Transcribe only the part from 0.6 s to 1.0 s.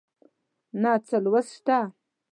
نه